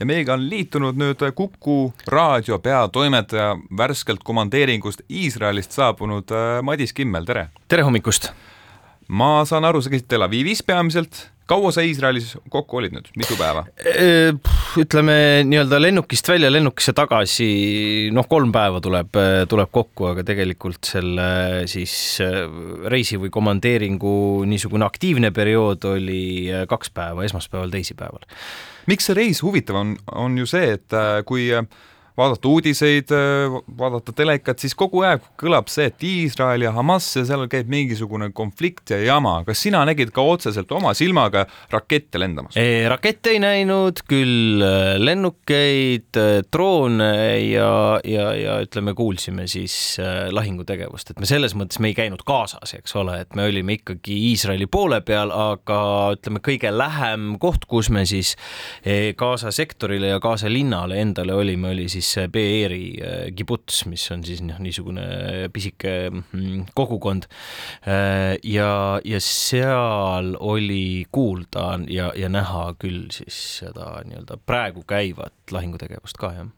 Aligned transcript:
ja 0.00 0.06
meiega 0.06 0.34
on 0.36 0.48
liitunud 0.50 0.98
nüüd 1.00 1.22
Kuku 1.34 1.92
raadio 2.12 2.58
peatoimetaja 2.58 3.54
värskelt 3.78 4.24
komandeeringust 4.24 5.02
Iisraelist 5.10 5.72
saabunud 5.76 6.32
äh, 6.32 6.60
Madis 6.62 6.92
Kimmel, 6.92 7.24
tere! 7.24 7.48
tere 7.68 7.86
hommikust! 7.86 8.32
ma 9.08 9.44
saan 9.48 9.64
aru, 9.64 9.80
sa 9.82 9.92
käisid 9.92 10.08
Tel 10.10 10.26
Avivis 10.26 10.62
peamiselt 10.66 11.26
kaua 11.50 11.70
sa 11.74 11.84
Iisraelis 11.86 12.34
kokku 12.52 12.80
olid 12.80 12.94
nüüd, 12.96 13.08
mitu 13.18 13.36
päeva? 13.38 13.64
ütleme 14.76 15.16
nii-öelda 15.46 15.80
lennukist 15.80 16.28
välja, 16.28 16.50
lennukisse 16.52 16.92
tagasi, 16.96 17.48
noh, 18.14 18.26
kolm 18.28 18.52
päeva 18.54 18.82
tuleb, 18.84 19.16
tuleb 19.50 19.72
kokku, 19.72 20.10
aga 20.12 20.26
tegelikult 20.26 20.88
selle 20.88 21.28
siis 21.70 21.96
reisi 22.92 23.20
või 23.20 23.32
komandeeringu 23.34 24.44
niisugune 24.50 24.86
aktiivne 24.86 25.32
periood 25.36 25.86
oli 25.94 26.22
kaks 26.68 26.92
päeva, 26.94 27.24
esmaspäeval, 27.26 27.72
teisipäeval. 27.72 28.24
miks 28.90 29.08
see 29.08 29.18
reis 29.18 29.42
huvitav 29.42 29.80
on, 29.80 29.96
on 30.14 30.38
ju 30.38 30.46
see, 30.50 30.76
et 30.76 30.98
kui 31.26 31.50
vaadata 32.16 32.48
uudiseid, 32.48 33.12
vaadata 33.78 34.12
telekat, 34.16 34.60
siis 34.62 34.74
kogu 34.78 35.02
aeg 35.06 35.24
kõlab 35.40 35.68
see, 35.72 35.90
et 35.90 36.06
Iisrael 36.06 36.64
ja 36.64 36.72
Hamas 36.76 37.08
ja 37.18 37.24
seal 37.28 37.46
käib 37.52 37.68
mingisugune 37.72 38.30
konflikt 38.36 38.90
ja 38.94 39.00
jama. 39.04 39.42
kas 39.46 39.62
sina 39.66 39.84
nägid 39.88 40.12
ka 40.16 40.24
otseselt 40.24 40.72
oma 40.72 40.94
silmaga 40.96 41.46
rakette 41.72 42.20
lendamas? 42.20 42.56
rakette 42.88 43.34
ei 43.34 43.40
näinud, 43.42 44.02
küll 44.08 44.62
äh, 44.64 44.96
lennukeid, 45.00 46.10
äh, 46.20 46.40
droone 46.52 47.12
ja, 47.46 48.00
ja, 48.04 48.26
ja 48.36 48.56
ütleme, 48.64 48.94
kuulsime 48.96 49.46
siis 49.50 49.98
äh, 50.02 50.28
lahingutegevust, 50.34 51.12
et 51.12 51.20
me 51.20 51.28
selles 51.28 51.56
mõttes 51.58 51.80
me 51.82 51.92
ei 51.92 51.98
käinud 51.98 52.24
Gazas, 52.26 52.74
eks 52.78 52.96
ole, 52.98 53.20
et 53.24 53.36
me 53.38 53.46
olime 53.50 53.78
ikkagi 53.78 54.16
Iisraeli 54.30 54.68
poole 54.70 55.00
peal, 55.06 55.32
aga 55.32 55.78
ütleme, 56.16 56.42
kõige 56.44 56.72
lähem 56.74 57.34
koht, 57.42 57.66
kus 57.68 57.90
me 57.92 58.06
siis 58.08 58.34
Gaza 59.18 59.50
sektorile 59.54 60.10
ja 60.14 60.20
Gaza 60.22 60.50
linnale 60.50 61.00
endale 61.02 61.34
olime, 61.36 61.72
oli 61.74 61.88
siis 61.92 62.05
siis 62.06 62.30
Beeri 62.32 62.82
äh, 63.00 63.16
kibuts, 63.36 63.84
mis 63.90 64.04
on 64.14 64.24
siis 64.26 64.42
noh, 64.44 64.58
niisugune 64.62 65.06
pisike 65.54 65.94
mm, 66.10 66.66
kogukond. 66.76 67.28
Äh, 67.86 68.36
ja, 68.46 69.00
ja 69.04 69.22
seal 69.22 70.34
oli 70.40 71.06
kuulda 71.12 71.72
ja, 71.92 72.12
ja 72.16 72.30
näha 72.32 72.68
küll 72.80 73.08
siis 73.14 73.40
seda 73.62 73.96
nii-öelda 74.06 74.38
praegu 74.46 74.84
käivat 74.86 75.54
lahingutegevust 75.54 76.20
ka, 76.20 76.32
jah 76.36 76.54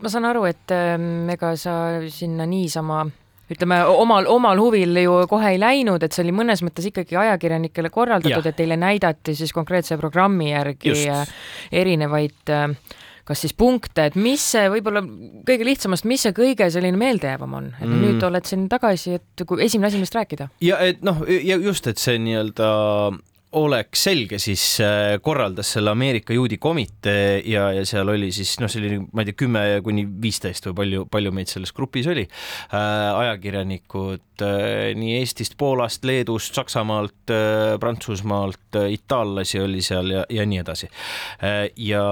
ma 0.00 0.10
saan 0.10 0.28
aru, 0.28 0.44
et 0.46 0.72
ähm, 0.74 1.26
ega 1.32 1.54
sa 1.58 1.72
sinna 2.12 2.46
niisama 2.46 3.02
ütleme 3.50 3.80
omal, 3.90 4.28
omal 4.30 4.60
huvil 4.62 4.94
ju 5.02 5.16
kohe 5.30 5.54
ei 5.54 5.58
läinud, 5.60 6.02
et 6.06 6.14
see 6.14 6.22
oli 6.22 6.34
mõnes 6.36 6.62
mõttes 6.62 6.86
ikkagi 6.86 7.18
ajakirjanikele 7.18 7.90
korraldatud, 7.90 8.46
et 8.46 8.58
teile 8.60 8.78
näidati 8.78 9.34
siis 9.38 9.52
konkreetse 9.56 9.98
programmi 9.98 10.52
järgi 10.52 10.92
Just. 10.92 11.34
erinevaid 11.82 12.54
äh, 12.54 12.68
kas 13.30 13.44
siis 13.44 13.54
punkte, 13.54 14.08
et 14.10 14.18
mis 14.18 14.42
see 14.54 14.66
võib-olla 14.72 15.02
kõige 15.46 15.66
lihtsamast, 15.68 16.06
mis 16.10 16.26
see 16.26 16.34
kõige 16.36 16.66
selline 16.74 16.98
meeldejäävam 16.98 17.56
on, 17.60 17.72
et 17.78 17.86
mm. 17.86 18.00
nüüd 18.04 18.26
oled 18.26 18.48
siin 18.48 18.66
tagasi, 18.72 19.20
et 19.20 19.44
kui 19.46 19.62
esimene 19.64 19.90
asi, 19.90 20.00
millest 20.00 20.18
rääkida. 20.18 20.50
ja 20.66 20.80
et 20.82 21.04
noh, 21.06 21.22
ja 21.30 21.58
just, 21.62 21.86
et 21.90 22.02
see 22.02 22.18
nii-öelda 22.22 22.70
oleks 23.58 24.04
selge, 24.06 24.38
siis 24.38 24.62
äh, 24.84 25.16
korraldas 25.22 25.72
selle 25.74 25.90
Ameerika 25.90 26.34
juudi 26.34 26.58
komitee 26.62 27.40
ja, 27.50 27.70
ja 27.74 27.82
seal 27.88 28.08
oli 28.12 28.30
siis 28.34 28.52
noh, 28.62 28.70
oli, 28.78 29.00
ma 29.10 29.24
ei 29.24 29.30
tea, 29.30 29.38
kümme 29.42 29.62
kuni 29.84 30.04
viisteist 30.22 30.68
või 30.68 30.76
palju, 30.80 31.06
palju 31.10 31.32
meid 31.34 31.50
selles 31.50 31.74
grupis 31.74 32.06
oli 32.10 32.26
äh,. 32.26 32.78
ajakirjanikud 33.10 34.44
äh, 34.46 34.92
nii 34.98 35.18
Eestist, 35.18 35.56
Poolast, 35.58 36.06
Leedust, 36.06 36.54
Saksamaalt 36.54 37.34
äh,, 37.34 37.74
Prantsusmaalt 37.82 38.78
äh,, 38.78 38.92
itaallasi 38.94 39.62
oli 39.64 39.82
seal 39.82 40.14
ja, 40.14 40.24
ja 40.30 40.46
nii 40.46 40.62
edasi 40.62 40.86
äh,. 41.42 41.66
ja, 41.76 42.04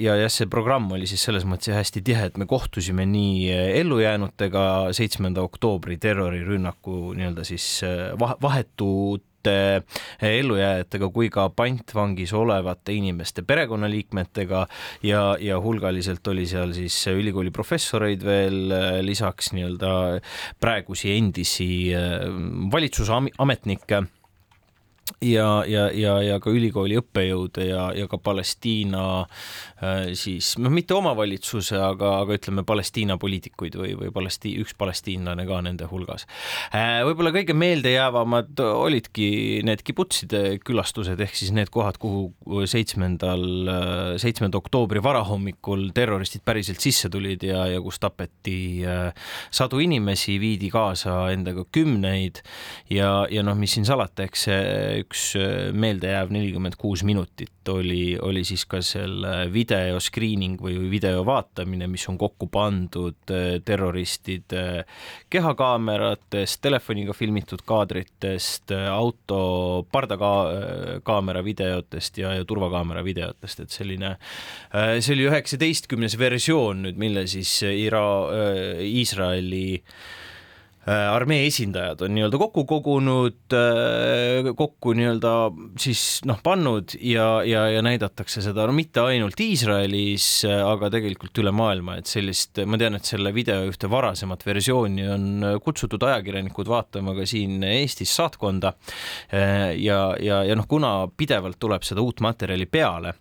ja 0.00 0.16
jah, 0.22 0.32
see 0.32 0.48
programm 0.48 0.88
oli 0.96 1.10
siis 1.10 1.26
selles 1.28 1.44
mõttes 1.48 1.76
hästi 1.76 2.04
tihe, 2.06 2.30
et 2.32 2.40
me 2.40 2.48
kohtusime 2.48 3.04
nii 3.08 3.48
äh, 3.52 3.64
ellujäänutega 3.82 4.64
seitsmenda 4.96 5.44
oktoobri 5.44 6.00
terrorirünnaku 6.00 7.12
nii-öelda 7.18 7.44
siis 7.44 7.68
äh, 7.84 8.14
uute 8.18 9.24
eh, 9.24 9.27
ellujääjatega 9.46 11.08
kui 11.14 11.30
ka 11.30 11.48
pantvangis 11.54 12.32
olevate 12.34 12.92
inimeste 12.92 13.42
perekonnaliikmetega 13.46 14.66
ja, 15.06 15.22
ja 15.40 15.60
hulgaliselt 15.60 16.26
oli 16.28 16.46
seal 16.46 16.72
siis 16.76 16.96
ülikooli 17.12 17.52
professoreid 17.54 18.24
veel 18.24 18.70
eh, 18.70 19.00
lisaks 19.04 19.52
nii-öelda 19.54 19.92
praegusi 20.60 21.14
endisi 21.16 21.68
eh, 21.94 22.28
valitsusametnikke 22.72 24.02
ja, 25.22 25.64
ja, 25.66 25.88
ja, 25.94 26.16
ja 26.22 26.36
ka 26.42 26.52
ülikooli 26.52 26.98
õppejõude 27.00 27.66
ja, 27.68 27.88
ja 27.96 28.06
ka 28.10 28.18
Palestiina 28.22 29.04
äh, 29.22 30.12
siis 30.18 30.52
noh, 30.60 30.72
mitte 30.74 30.96
omavalitsuse, 30.96 31.78
aga, 31.80 32.14
aga 32.22 32.36
ütleme, 32.38 32.64
Palestiina 32.68 33.18
poliitikuid 33.20 33.78
või, 33.78 33.94
või 33.98 34.12
Palesti-, 34.14 34.54
üks 34.62 34.76
palestiinlane 34.78 35.46
ka 35.48 35.60
nende 35.64 35.88
hulgas. 35.90 36.26
Äh, 36.74 37.00
võib-olla 37.08 37.32
kõige 37.34 37.56
meeldejäävamad 37.58 38.62
olidki 38.66 39.28
need 39.66 39.82
kibutside 39.86 40.58
külastused 40.64 41.20
ehk 41.24 41.36
siis 41.38 41.54
need 41.56 41.72
kohad, 41.74 41.98
kuhu 42.02 42.64
seitsmendal, 42.68 43.46
äh, 43.72 44.12
seitsmenda 44.20 44.60
oktoobri 44.60 45.02
varahommikul 45.04 45.88
terroristid 45.96 46.44
päriselt 46.46 46.84
sisse 46.84 47.10
tulid 47.12 47.44
ja, 47.46 47.64
ja 47.72 47.82
kus 47.84 48.00
tapeti 48.02 48.58
sadu 49.54 49.80
inimesi, 49.82 50.36
viidi 50.40 50.68
kaasa 50.72 51.28
endaga 51.32 51.64
kümneid 51.72 52.42
ja, 52.92 53.26
ja 53.30 53.42
noh, 53.46 53.56
mis 53.58 53.74
siin 53.76 53.86
salata, 53.88 54.26
eks 54.28 54.48
see 54.48 54.97
üks 55.02 55.22
äh, 55.38 55.70
meeldejääv 55.76 56.32
nelikümmend 56.34 56.76
kuus 56.80 57.04
minutit 57.06 57.68
oli, 57.68 58.16
oli 58.22 58.44
siis 58.48 58.64
ka 58.68 58.80
selle 58.84 59.48
video 59.52 59.98
screening 60.00 60.60
või 60.62 60.76
video 60.90 61.24
vaatamine, 61.26 61.88
mis 61.90 62.06
on 62.10 62.18
kokku 62.20 62.48
pandud 62.52 63.32
äh, 63.34 63.58
terroristide 63.64 64.84
kehakaameratest, 65.30 66.60
telefoniga 66.64 67.16
filmitud 67.16 67.64
kaadritest, 67.68 68.72
auto 68.92 69.40
pardakaamera 69.92 71.42
videotest 71.44 72.22
ja, 72.22 72.34
ja 72.38 72.46
turvakaamera 72.48 73.04
videotest, 73.06 73.64
et 73.64 73.74
selline, 73.74 74.14
äh, 74.72 74.94
see 75.00 75.16
oli 75.16 75.28
üheksateistkümnes 75.28 76.18
versioon 76.20 76.86
nüüd, 76.86 77.00
mille 77.00 77.26
siis 77.30 77.58
Ira-, 77.68 78.78
Iisraeli 78.84 79.66
äh, 79.78 79.82
Äh, 79.82 80.27
armee 80.88 81.46
esindajad 81.48 82.00
on 82.06 82.14
nii-öelda 82.16 82.38
kokku 82.40 82.64
kogunud, 82.68 83.40
äh, 83.56 84.48
kokku 84.56 84.94
nii-öelda 84.96 85.32
siis 85.80 86.02
noh, 86.28 86.40
pannud 86.44 86.94
ja, 87.00 87.42
ja, 87.46 87.66
ja 87.72 87.82
näidatakse 87.84 88.42
seda 88.44 88.66
no 88.68 88.74
mitte 88.76 89.02
ainult 89.04 89.40
Iisraelis, 89.42 90.28
aga 90.48 90.90
tegelikult 90.94 91.42
üle 91.42 91.52
maailma, 91.54 91.98
et 92.00 92.10
sellist, 92.10 92.62
ma 92.66 92.80
tean, 92.80 92.98
et 92.98 93.08
selle 93.08 93.32
video 93.36 93.60
ühte 93.68 93.90
varasemat 93.90 94.44
versiooni 94.46 95.06
on 95.12 95.28
kutsutud 95.64 96.02
ajakirjanikud 96.08 96.70
vaatama 96.70 97.16
ka 97.18 97.28
siin 97.28 97.62
Eestis 97.68 98.14
saatkonda. 98.16 98.74
Äh, 99.34 99.74
ja, 99.82 100.14
ja, 100.22 100.42
ja 100.46 100.58
noh, 100.58 100.68
kuna 100.70 101.02
pidevalt 101.16 101.60
tuleb 101.60 101.86
seda 101.86 102.04
uut 102.04 102.22
materjali 102.24 102.68
peale 102.70 103.14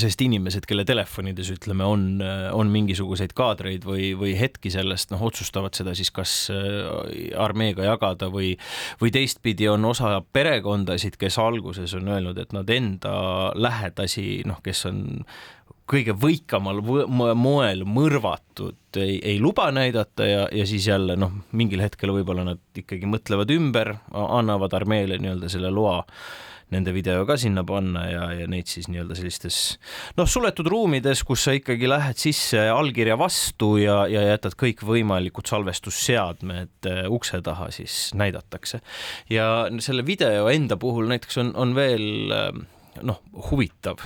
sest 0.00 0.22
inimesed, 0.24 0.64
kelle 0.68 0.84
telefonides 0.88 1.50
ütleme, 1.52 1.84
on, 1.84 2.04
on 2.56 2.70
mingisuguseid 2.72 3.34
kaadreid 3.36 3.84
või, 3.84 4.12
või 4.18 4.32
hetki 4.38 4.72
sellest, 4.72 5.10
noh, 5.12 5.22
otsustavad 5.28 5.76
seda 5.76 5.92
siis 5.98 6.12
kas 6.14 6.34
äh, 6.52 7.32
armeega 7.40 7.84
jagada 7.90 8.30
või, 8.32 8.54
või 9.02 9.12
teistpidi 9.12 9.68
on 9.68 9.84
osa 9.90 10.14
perekondasid, 10.32 11.18
kes 11.20 11.36
alguses 11.42 11.92
on 11.98 12.08
öelnud, 12.08 12.40
et 12.40 12.54
nad 12.56 12.70
enda 12.72 13.16
lähedasi, 13.58 14.42
noh, 14.48 14.62
kes 14.64 14.86
on 14.88 15.02
kõige 15.92 16.14
võikamal 16.16 16.80
moel 17.36 17.82
mõrvatud, 17.84 18.78
ei, 18.96 19.18
ei 19.34 19.40
luba 19.42 19.66
näidata 19.74 20.28
ja, 20.28 20.46
ja 20.54 20.64
siis 20.68 20.86
jälle 20.88 21.18
noh, 21.20 21.34
mingil 21.58 21.82
hetkel 21.84 22.14
võib-olla 22.14 22.46
nad 22.46 22.80
ikkagi 22.80 23.08
mõtlevad 23.10 23.52
ümber, 23.52 23.96
annavad 24.12 24.72
armeele 24.78 25.20
nii-öelda 25.20 25.52
selle 25.52 25.72
loa 25.74 25.98
nende 26.72 26.94
video 26.94 27.26
ka 27.28 27.36
sinna 27.40 27.64
panna 27.66 28.04
ja, 28.08 28.26
ja 28.42 28.48
neid 28.50 28.70
siis 28.70 28.88
nii-öelda 28.90 29.16
sellistes 29.18 29.58
noh, 30.18 30.28
suletud 30.28 30.68
ruumides, 30.72 31.24
kus 31.28 31.46
sa 31.46 31.56
ikkagi 31.56 31.90
lähed 31.90 32.20
sisse 32.20 32.64
allkirja 32.72 33.18
vastu 33.20 33.74
ja, 33.82 34.02
ja 34.10 34.24
jätad 34.32 34.56
kõikvõimalikud 34.60 35.48
salvestusseadmed 35.50 36.90
äh, 36.90 37.04
ukse 37.12 37.42
taha, 37.44 37.70
siis 37.74 38.10
näidatakse. 38.18 38.82
ja 39.32 39.68
selle 39.84 40.06
video 40.06 40.48
enda 40.52 40.78
puhul 40.80 41.10
näiteks 41.12 41.40
on, 41.42 41.54
on 41.58 41.76
veel 41.78 42.34
äh, 42.34 42.50
noh, 43.02 43.22
huvitav 43.50 44.02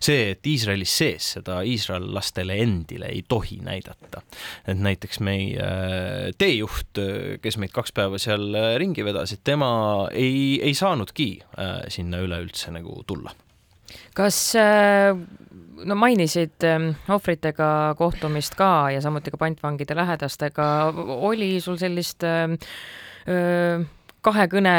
see, 0.00 0.32
et 0.32 0.46
Iisraelis 0.46 0.92
sees 1.02 1.32
seda 1.36 1.60
iisraellastele 1.66 2.56
endile 2.62 3.10
ei 3.12 3.22
tohi 3.28 3.58
näidata. 3.64 4.22
et 4.66 4.78
näiteks 4.78 5.20
meie 5.20 5.56
äh, 5.58 6.32
teejuht, 6.38 7.00
kes 7.42 7.58
meid 7.58 7.72
kaks 7.74 7.94
päeva 7.96 8.20
seal 8.22 8.52
äh, 8.54 8.74
ringi 8.80 9.04
vedas, 9.04 9.32
et 9.32 9.44
tema 9.44 10.08
ei, 10.12 10.60
ei 10.62 10.74
saanudki 10.74 11.30
äh, 11.42 11.82
sinna 11.92 12.22
üleüldse 12.22 12.72
nagu 12.74 13.02
tulla. 13.06 13.34
kas 14.16 14.54
no 15.84 15.96
mainisid 15.98 16.64
ohvritega 17.12 17.94
kohtumist 17.98 18.54
ka 18.56 18.90
ja 18.94 19.00
samuti 19.04 19.32
ka 19.32 19.40
pantvangide 19.40 19.96
lähedastega, 19.96 20.66
oli 21.28 21.58
sul 21.60 21.76
sellist 21.80 22.24
öö, 22.24 23.82
kahekõne 24.24 24.76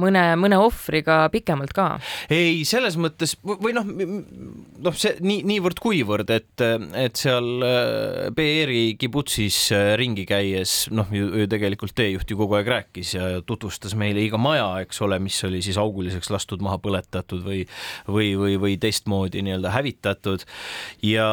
mõne, 0.00 0.22
mõne 0.40 0.58
ohvriga 0.60 1.26
pikemalt 1.32 1.74
ka? 1.76 1.86
ei, 2.32 2.62
selles 2.68 2.96
mõttes 3.00 3.34
või 3.42 3.74
noh, 3.76 3.86
noh, 3.86 4.96
see 4.96 5.16
nii, 5.20 5.42
niivõrd-kuivõrd, 5.50 6.32
et, 6.32 6.64
et 6.98 7.18
seal 7.20 7.64
äh, 7.66 8.30
Beeri 8.36 8.94
kibutsis 9.00 9.58
äh, 9.76 9.92
ringi 10.00 10.24
käies, 10.28 10.86
noh, 10.94 11.10
ju 11.12 11.46
tegelikult 11.50 11.94
teejuht 11.98 12.30
ju 12.30 12.38
kogu 12.40 12.56
aeg 12.58 12.70
rääkis 12.72 13.14
ja 13.16 13.28
tutvustas 13.46 13.96
meile 13.98 14.24
iga 14.24 14.40
maja, 14.40 14.68
eks 14.86 15.02
ole, 15.04 15.18
mis 15.22 15.38
oli 15.48 15.62
siis 15.64 15.78
auguliseks 15.80 16.32
lastud, 16.32 16.64
maha 16.64 16.80
põletatud 16.82 17.44
või, 17.44 17.64
või, 18.08 18.32
või, 18.38 18.56
või 18.62 18.78
teistmoodi 18.80 19.44
nii-öelda 19.44 19.74
hävitatud. 19.74 20.46
ja, 21.04 21.28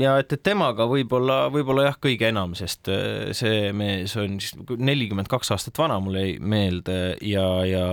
ja 0.00 0.16
et, 0.22 0.36
et 0.36 0.44
temaga 0.46 0.86
võib-olla, 0.90 1.46
võib-olla 1.52 1.88
jah, 1.90 1.98
kõige 2.02 2.30
enam, 2.30 2.56
sest 2.58 2.90
äh, 2.92 3.32
see 3.36 3.72
mees 3.76 4.14
on 4.20 4.38
siis 4.42 4.54
nelikümmend 4.78 5.30
kaks 5.32 5.52
aastat 5.54 5.78
vana, 5.80 5.98
mulle 6.02 6.26
jäi 6.26 6.38
meelde 6.38 6.98
ja, 7.26 7.46
ja 7.66 7.71
ja 7.72 7.84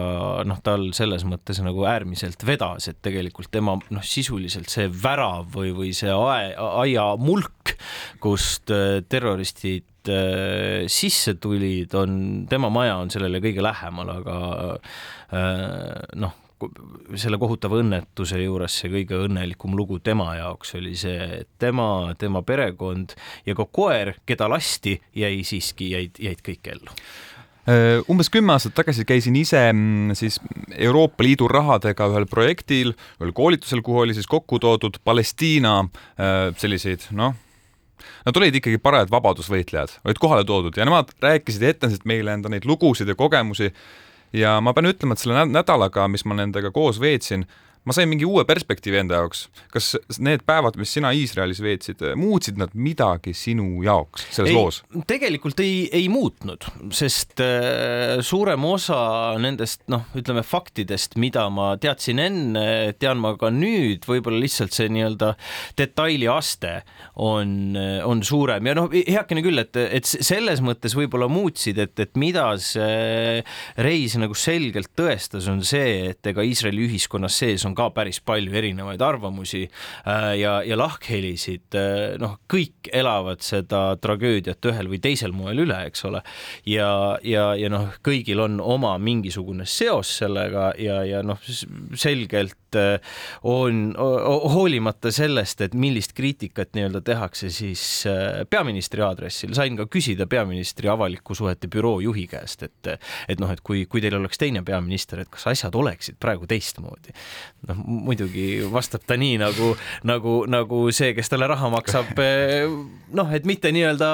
noh, 0.47 0.59
tal 0.63 0.89
selles 0.97 1.25
mõttes 1.27 1.61
nagu 1.63 1.85
äärmiselt 1.89 2.43
vedas, 2.47 2.89
et 2.91 2.99
tegelikult 3.05 3.51
tema 3.53 3.77
noh, 3.79 4.05
sisuliselt 4.05 4.71
see 4.71 4.89
värav 4.91 5.49
või, 5.55 5.71
või 5.75 5.93
see 5.97 6.11
ae, 6.13 6.51
aiamulk, 6.55 7.75
kust 8.23 8.73
äh, 8.75 8.99
terroristid 9.09 10.11
äh, 10.11 10.85
sisse 10.91 11.37
tulid, 11.41 11.95
on, 11.97 12.19
tema 12.51 12.71
maja 12.73 12.99
on 12.99 13.11
sellele 13.13 13.41
kõige 13.43 13.63
lähemal, 13.65 14.13
aga 14.19 14.37
äh, 14.75 16.13
noh, 16.19 16.37
selle 17.15 17.39
kohutava 17.39 17.79
õnnetuse 17.79 18.39
juures 18.41 18.73
see 18.81 18.91
kõige 18.91 19.19
õnnelikum 19.25 19.77
lugu 19.79 20.01
tema 20.03 20.33
jaoks 20.35 20.75
oli 20.79 20.95
see, 20.99 21.41
et 21.41 21.49
tema, 21.61 22.11
tema 22.19 22.43
perekond 22.43 23.15
ja 23.47 23.55
ka 23.55 23.65
koer, 23.71 24.17
keda 24.27 24.49
lasti, 24.51 24.97
jäi 25.15 25.39
siiski, 25.47 25.93
jäid, 25.95 26.19
jäid 26.19 26.43
kõik 26.45 26.71
ellu 26.75 26.99
umbes 28.09 28.31
kümme 28.33 28.55
aastat 28.55 28.73
tagasi 28.77 29.03
käisin 29.05 29.35
ise 29.35 29.59
mm, 29.71 30.15
siis 30.17 30.39
Euroopa 30.77 31.23
Liidu 31.23 31.47
rahadega 31.51 32.07
ühel 32.09 32.25
projektil, 32.29 32.95
ühel 33.19 33.33
koolitusel, 33.35 33.83
kuhu 33.85 34.05
oli 34.05 34.15
siis 34.17 34.29
kokku 34.31 34.61
toodud 34.63 34.97
Palestiina 35.03 35.75
äh, 35.83 36.49
selliseid 36.57 37.11
noh, 37.11 37.35
Nad 38.25 38.37
olid 38.39 38.55
ikkagi 38.59 38.79
parajad 38.81 39.11
vabadusvõitlejad, 39.11 39.99
olid 40.07 40.19
kohale 40.21 40.45
toodud 40.47 40.77
ja 40.77 40.85
nemad 40.87 41.11
rääkisid 41.23 41.65
ettendasid 41.71 42.05
meile 42.09 42.35
enda 42.35 42.51
neid 42.51 42.67
lugusid 42.67 43.09
ja 43.09 43.15
kogemusi. 43.19 43.73
ja 44.33 44.59
ma 44.61 44.73
pean 44.73 44.85
ütlema, 44.85 45.15
et 45.15 45.23
selle 45.23 45.45
nädalaga, 45.49 46.07
mis 46.07 46.25
ma 46.25 46.37
nendega 46.37 46.71
koos 46.71 46.99
veetsin, 47.01 47.47
ma 47.87 47.95
sain 47.95 48.09
mingi 48.11 48.27
uue 48.27 48.43
perspektiivi 48.47 48.99
enda 48.99 49.19
jaoks. 49.21 49.45
kas 49.71 49.93
need 50.19 50.43
päevad, 50.47 50.77
mis 50.79 50.91
sina 50.93 51.11
Iisraelis 51.15 51.61
veetsid, 51.63 52.03
muutsid 52.19 52.59
nad 52.59 52.73
midagi 52.75 53.33
sinu 53.37 53.83
jaoks 53.85 54.27
selles 54.35 54.51
ei, 54.51 54.57
loos? 54.57 54.81
tegelikult 55.09 55.61
ei, 55.63 55.87
ei 55.95 56.09
muutnud, 56.11 56.67
sest 56.95 57.39
äh, 57.43 58.19
suurem 58.25 58.65
osa 58.67 58.99
nendest 59.41 59.85
noh, 59.91 60.05
ütleme 60.19 60.43
faktidest, 60.45 61.15
mida 61.21 61.47
ma 61.53 61.71
teadsin 61.81 62.21
enne, 62.23 62.65
tean 62.99 63.21
ma 63.23 63.35
ka 63.39 63.51
nüüd, 63.53 64.05
võib-olla 64.09 64.41
lihtsalt 64.43 64.75
see 64.75 64.89
nii-öelda 64.91 65.33
detailiaste 65.79 66.75
on, 67.15 67.77
on 68.05 68.23
suurem 68.27 68.69
ja 68.69 68.75
noh, 68.77 68.91
heakene 68.91 69.43
küll, 69.45 69.63
et, 69.63 69.79
et 69.79 70.09
selles 70.09 70.63
mõttes 70.65 70.95
võib-olla 70.97 71.29
muutsid, 71.31 71.79
et, 71.81 71.95
et 72.03 72.19
mida 72.19 72.51
see 72.61 73.39
reis 73.79 74.17
nagu 74.19 74.35
selgelt 74.37 74.91
tõestas, 74.99 75.47
on 75.51 75.63
see, 75.65 76.11
et 76.11 76.31
ega 76.31 76.43
Iisraeli 76.45 76.85
ühiskonnas 76.89 77.39
sees 77.39 77.65
on 77.67 77.68
ka 77.77 77.89
päris 77.95 78.19
palju 78.25 78.53
erinevaid 78.55 79.01
arvamusi 79.01 79.65
äh, 79.65 80.33
ja, 80.39 80.59
ja 80.65 80.77
lahkhelisid, 80.79 81.67
äh, 81.77 82.17
noh, 82.21 82.37
kõik 82.51 82.91
elavad 82.93 83.43
seda 83.45 83.95
tragöödiat 84.01 84.65
ühel 84.71 84.91
või 84.91 85.01
teisel 85.03 85.35
moel 85.35 85.65
üle, 85.65 85.81
eks 85.89 86.05
ole. 86.09 86.23
ja, 86.69 87.17
ja, 87.23 87.51
ja 87.59 87.71
noh, 87.71 87.89
kõigil 88.05 88.41
on 88.43 88.59
oma 88.61 88.95
mingisugune 89.01 89.67
seos 89.69 90.11
sellega 90.21 90.71
ja, 90.79 91.01
ja 91.07 91.23
noh, 91.25 91.39
selgelt 91.95 92.68
on 93.43 93.93
hoolimata 94.53 95.11
sellest, 95.11 95.61
et 95.61 95.73
millist 95.73 96.13
kriitikat 96.17 96.73
nii-öelda 96.77 97.01
tehakse 97.05 97.49
siis 97.53 97.83
äh, 98.09 98.43
peaministri 98.49 99.03
aadressil, 99.05 99.53
sain 99.57 99.77
ka 99.79 99.87
küsida 99.91 100.27
peaministri 100.29 100.89
avaliku 100.91 101.35
suhete 101.37 101.69
büroo 101.71 101.99
juhi 102.03 102.27
käest, 102.29 102.63
et 102.67 102.91
et 103.29 103.39
noh, 103.41 103.51
et 103.51 103.61
kui, 103.65 103.85
kui 103.89 104.01
teil 104.03 104.17
oleks 104.17 104.39
teine 104.41 104.63
peaminister, 104.65 105.23
et 105.23 105.31
kas 105.31 105.47
asjad 105.51 105.75
oleksid 105.75 106.19
praegu 106.19 106.47
teistmoodi. 106.49 107.13
noh, 107.67 107.81
muidugi 107.85 108.47
vastab 108.71 109.03
ta 109.07 109.17
nii 109.19 109.37
nagu, 109.41 109.73
nagu, 110.07 110.35
nagu 110.49 110.81
see, 110.95 111.13
kes 111.17 111.31
talle 111.31 111.47
raha 111.49 111.71
maksab, 111.73 112.13
äh, 112.23 112.67
noh, 113.15 113.33
et 113.35 113.47
mitte 113.49 113.71
nii-öelda 113.75 114.11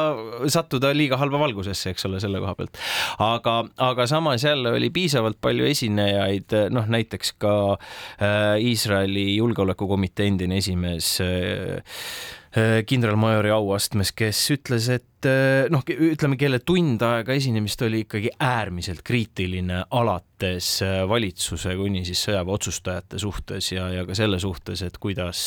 sattuda 0.52 0.94
liiga 0.96 1.20
halba 1.22 1.40
valgusesse, 1.46 1.94
eks 1.94 2.08
ole, 2.10 2.20
selle 2.24 2.42
koha 2.44 2.56
pealt. 2.58 2.82
aga, 3.24 3.58
aga 3.78 4.08
samas 4.10 4.44
jälle 4.44 4.76
oli 4.78 4.90
piisavalt 4.94 5.40
palju 5.42 5.68
esinejaid, 5.70 6.56
noh 6.74 6.90
näiteks 6.92 7.36
ka 7.42 7.56
äh, 7.76 8.45
Iisraeli 8.62 9.36
julgeolekukomitee 9.36 10.30
endine 10.32 10.60
esimees 10.62 11.18
äh, 11.24 11.80
äh, 12.56 12.82
kindralmajori 12.88 13.52
auastmes, 13.54 14.12
kes 14.16 14.40
ütles, 14.56 14.90
et 14.94 15.28
äh, 15.30 15.66
noh, 15.74 15.84
ütleme, 15.86 16.38
kelle 16.40 16.60
tund 16.66 17.04
aega 17.06 17.36
esinemist 17.36 17.82
oli 17.88 18.04
ikkagi 18.06 18.32
äärmiselt 18.40 19.04
kriitiline, 19.08 19.84
alates 19.96 20.70
valitsuse 21.10 21.76
kuni 21.80 22.06
siis 22.08 22.22
sõjaväe 22.28 22.56
otsustajate 22.60 23.20
suhtes 23.22 23.72
ja, 23.74 23.90
ja 23.94 24.06
ka 24.08 24.18
selle 24.18 24.40
suhtes, 24.44 24.86
et 24.86 25.00
kuidas, 25.02 25.40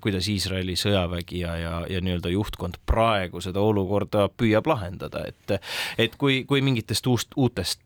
kuidas 0.00 0.30
Iisraeli 0.32 0.78
sõjavägi 0.80 1.44
ja, 1.44 1.54
ja, 1.60 1.76
ja 1.90 2.02
nii-öelda 2.04 2.32
juhtkond 2.34 2.80
praegu 2.88 3.42
seda 3.44 3.62
olukorda 3.62 4.28
püüab 4.32 4.70
lahendada, 4.70 5.26
et 5.28 5.60
et 5.98 6.14
kui, 6.18 6.44
kui 6.48 6.62
mingitest 6.64 7.06
uust, 7.10 7.34
uutest 7.36 7.80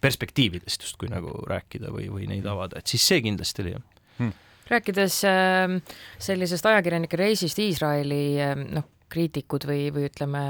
perspektiividest 0.00 0.86
justkui 0.86 1.10
nagu 1.12 1.32
rääkida 1.48 1.92
või, 1.94 2.08
või 2.12 2.28
neid 2.30 2.46
avada, 2.46 2.78
et 2.78 2.86
siis 2.86 3.06
see 3.06 3.22
kindlasti 3.24 3.64
oli 3.64 3.74
jah. 3.76 3.82
Hmm.. 4.18 4.36
rääkides 4.68 5.22
äh, 5.24 5.74
sellisest 6.18 6.66
ajakirjanike 6.66 7.16
reisist 7.16 7.58
Iisraeli 7.62 8.22
äh, 8.42 8.56
noh, 8.58 8.86
kriitikud 9.08 9.64
või, 9.68 9.88
või 9.94 10.06
ütleme, 10.08 10.42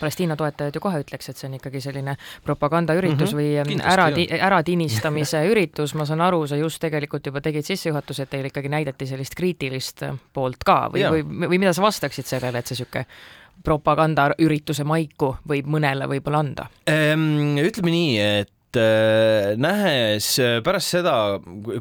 Palestiina 0.00 0.36
toetajad 0.36 0.76
ju 0.76 0.82
kohe 0.82 1.00
ütleks, 1.02 1.28
et 1.30 1.38
see 1.40 1.48
on 1.50 1.56
ikkagi 1.58 1.82
selline 1.84 2.16
propagandaüritus 2.46 3.34
mm 3.34 3.40
-hmm, 3.40 3.72
või 3.72 3.80
ära, 3.92 4.08
äratinistamise 4.48 5.42
üritus, 5.52 5.94
ma 5.94 6.06
saan 6.08 6.24
aru, 6.24 6.46
sa 6.46 6.56
just 6.56 6.80
tegelikult 6.82 7.26
juba 7.26 7.40
tegid 7.44 7.64
sissejuhatuse, 7.64 8.22
et 8.22 8.30
teile 8.30 8.52
ikkagi 8.52 8.72
näidati 8.72 9.06
sellist 9.06 9.36
kriitilist 9.36 10.06
poolt 10.32 10.64
ka 10.64 10.86
või, 10.92 11.04
või, 11.10 11.48
või 11.48 11.58
mida 11.58 11.72
sa 11.72 11.82
vastaksid 11.82 12.26
sellele, 12.26 12.58
et 12.58 12.66
see 12.66 12.76
niisugune 12.76 13.06
propagandaürituse 13.64 14.84
maiku 14.84 15.36
võib 15.48 15.66
mõnele 15.66 16.08
võib-olla 16.08 16.42
anda? 16.44 16.66
Ehm, 16.86 17.56
ütleme 17.58 17.90
nii, 17.90 18.18
et 18.42 18.52
Äh, 18.76 19.56
nähes 19.56 20.36
äh, 20.38 20.58
pärast 20.64 20.92
seda, 20.92 21.14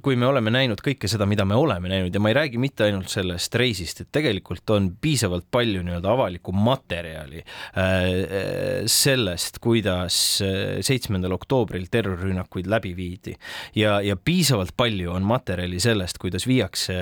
kui 0.03 0.15
me 0.19 0.27
oleme 0.29 0.51
näinud 0.53 0.79
kõike 0.83 1.09
seda, 1.11 1.27
mida 1.27 1.43
me 1.47 1.57
oleme 1.59 1.89
näinud 1.91 2.13
ja 2.15 2.21
ma 2.23 2.31
ei 2.31 2.37
räägi 2.37 2.59
mitte 2.61 2.85
ainult 2.87 3.11
sellest 3.11 3.55
reisist, 3.59 3.99
et 4.03 4.09
tegelikult 4.15 4.69
on 4.71 4.87
piisavalt 5.01 5.47
palju 5.51 5.81
nii-öelda 5.83 6.11
avalikku 6.13 6.53
materjali 6.55 7.41
äh, 7.41 8.85
sellest, 8.91 9.59
kuidas 9.63 10.19
seitsmendal 10.85 11.35
oktoobril 11.35 11.89
terrorirünnakuid 11.91 12.69
läbi 12.71 12.93
viidi. 12.95 13.35
Ja, 13.75 13.97
ja 14.03 14.15
piisavalt 14.15 14.75
palju 14.77 15.11
on 15.15 15.27
materjali 15.27 15.81
sellest, 15.83 16.19
kuidas 16.21 16.47
viiakse 16.47 16.95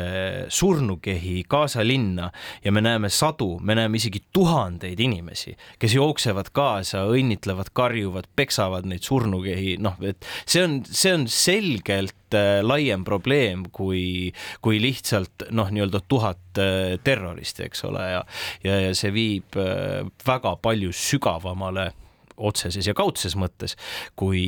surnukehi 0.53 1.44
Gaza 1.50 1.86
linna 1.86 2.32
ja 2.63 2.74
me 2.74 2.82
näeme 2.82 3.12
sadu, 3.13 3.60
me 3.62 3.77
näeme 3.77 4.01
isegi 4.01 4.24
tuhandeid 4.34 5.00
inimesi, 5.00 5.56
kes 5.79 5.98
jooksevad 6.00 6.50
kaasa, 6.56 7.06
õnnitlevad, 7.13 7.74
karjuvad, 7.77 8.32
peksavad 8.36 8.89
neid 8.89 9.06
surnukehi 9.06 9.77
noh, 9.84 9.98
et 10.06 10.28
see 10.46 10.63
on, 10.66 10.80
see 10.88 11.13
on 11.16 11.25
selgelt 11.32 12.38
äh, 12.38 12.62
laiem 12.66 13.06
probleem 13.08 13.68
kui, 13.75 14.32
kui 14.63 14.82
lihtsalt 14.84 15.48
noh, 15.56 15.72
nii-öelda 15.74 16.04
tuhat 16.12 16.62
äh, 16.62 16.96
terroristi, 17.04 17.68
eks 17.70 17.86
ole, 17.90 18.06
ja 18.18 18.24
ja, 18.63 18.80
ja 18.88 18.94
see 18.98 19.13
viib 19.16 19.60
äh, 19.60 20.04
väga 20.25 20.56
palju 20.63 20.94
sügavamale 20.96 21.92
otseses 22.38 22.88
ja 22.88 22.96
kaudses 22.98 23.36
mõttes 23.40 23.75
kui, 24.20 24.44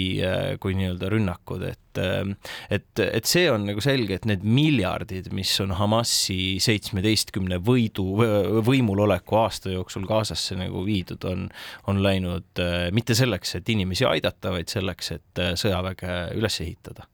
kui 0.61 0.75
nii-öelda 0.77 1.09
rünnakud, 1.11 1.65
et, 1.69 2.01
et, 2.73 3.01
et 3.05 3.29
see 3.29 3.47
on 3.51 3.67
nagu 3.69 3.83
selge, 3.83 4.19
et 4.19 4.27
need 4.29 4.45
miljardid, 4.45 5.31
mis 5.35 5.51
on 5.63 5.75
Hamasi 5.79 6.57
seitsmeteistkümne 6.63 7.59
võidu, 7.65 8.07
võimuloleku 8.65 9.39
aasta 9.41 9.73
jooksul 9.73 10.07
Gazasse 10.09 10.57
nagu 10.59 10.85
viidud, 10.87 11.25
on, 11.29 11.47
on 11.91 12.01
läinud 12.03 12.63
mitte 12.95 13.17
selleks, 13.17 13.57
et 13.59 13.75
inimesi 13.75 14.07
aidata, 14.09 14.53
vaid 14.55 14.71
selleks, 14.71 15.13
et 15.17 15.45
sõjaväge 15.59 16.17
üles 16.39 16.61
ehitada. 16.65 17.09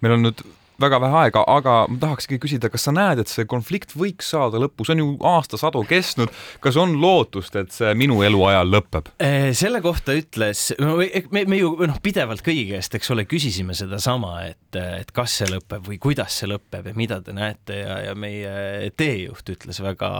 meil 0.00 0.16
on 0.16 0.28
nüüd 0.28 0.40
väga 0.80 1.00
vähe 1.02 1.18
aega, 1.24 1.44
aga 1.48 1.74
ma 1.90 2.00
tahakski 2.02 2.38
küsida, 2.42 2.70
kas 2.72 2.86
sa 2.88 2.94
näed, 2.94 3.22
et 3.22 3.30
see 3.30 3.46
konflikt 3.50 3.94
võiks 3.98 4.30
saada 4.34 4.60
lõppu, 4.62 4.86
see 4.86 4.96
on 4.96 5.02
ju 5.02 5.08
aastasadu 5.30 5.82
kestnud, 5.88 6.32
kas 6.64 6.78
on 6.80 6.96
lootust, 7.02 7.56
et 7.60 7.72
see 7.74 7.92
minu 7.98 8.20
eluajal 8.26 8.70
lõpeb? 8.72 9.12
Eh, 9.22 9.50
selle 9.56 9.82
kohta 9.84 10.14
ütles, 10.16 10.70
me, 10.80 11.44
me 11.44 11.60
ju 11.60 11.72
noh, 11.80 12.00
pidevalt 12.02 12.44
kõigi 12.46 12.66
käest, 12.72 12.96
eks 12.98 13.12
ole, 13.14 13.26
küsisime 13.30 13.76
sedasama, 13.76 14.34
et, 14.50 14.80
et 14.80 15.14
kas 15.16 15.40
see 15.40 15.50
lõpeb 15.50 15.86
või 15.90 16.00
kuidas 16.02 16.40
see 16.40 16.50
lõpeb 16.50 16.90
ja 16.90 16.96
mida 16.98 17.20
te 17.24 17.34
näete 17.36 17.80
ja, 17.82 18.00
ja 18.10 18.16
meie 18.18 18.90
teejuht 18.98 19.54
ütles 19.54 19.82
väga 19.84 20.12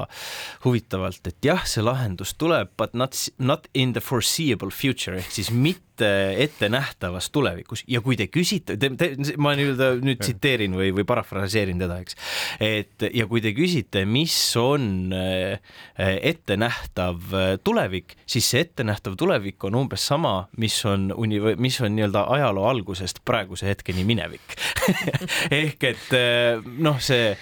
huvitavalt, 0.64 1.22
et 1.26 1.50
jah, 1.50 1.64
see 1.68 1.84
lahendus 1.84 2.34
tuleb, 2.40 2.72
but 2.80 2.94
not, 2.94 3.16
not 3.38 3.68
in 3.74 3.94
the 3.96 4.04
foreseeable 4.04 4.72
future 4.74 5.20
ehk 5.20 5.32
siis 5.40 5.50
mitte 5.54 5.89
ette, 6.00 6.42
ettenähtavas 6.44 7.30
tulevikus. 7.30 7.84
Ja 7.88 8.00
kui 8.00 8.16
te 8.16 8.26
küsite, 8.32 8.76
te, 8.80 8.90
te, 8.96 9.10
ma 9.40 9.52
nii-öelda 9.58 9.92
nüüd 10.04 10.20
tsiteerin 10.22 10.74
või, 10.76 10.90
või 10.96 11.04
parafraseerin 11.08 11.80
teda, 11.80 12.00
eks, 12.04 12.16
et 12.62 13.06
ja 13.14 13.26
kui 13.30 13.42
te 13.44 13.52
küsite, 13.56 14.04
mis 14.08 14.36
on 14.60 15.12
äh, 15.16 15.60
ettenähtav 15.98 17.34
äh, 17.34 17.52
tulevik, 17.64 18.16
siis 18.26 18.48
see 18.50 18.64
ettenähtav 18.66 19.16
tulevik 19.20 19.62
on 19.68 19.78
umbes 19.82 20.06
sama, 20.10 20.34
mis 20.60 20.78
on 20.88 21.10
uni-, 21.16 21.56
mis 21.60 21.80
on 21.84 21.94
nii-öelda 21.96 22.26
ajaloo 22.36 22.68
algusest 22.70 23.22
praeguse 23.24 23.68
hetkeni 23.70 24.04
minevik. 24.08 24.56
Ehk 25.60 25.88
et 25.92 26.14
äh, 26.16 26.70
noh, 26.80 27.00
see, 27.02 27.34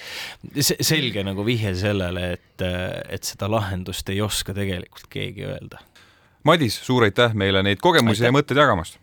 see 0.58 0.78
selge 0.84 1.24
nagu 1.26 1.46
vihje 1.46 1.74
sellele, 1.78 2.32
et, 2.38 2.66
et 3.08 3.24
seda 3.24 3.50
lahendust 3.50 4.08
ei 4.10 4.22
oska 4.24 4.56
tegelikult 4.56 5.06
keegi 5.12 5.46
öelda 5.46 5.82
Madis, 6.44 6.78
suur 6.86 7.04
aitäh 7.04 7.34
meile 7.34 7.62
neid 7.62 7.80
kogemusi 7.82 8.22
aitäh. 8.22 8.28
ja 8.28 8.32
mõtteid 8.32 8.60
jagamast! 8.60 8.98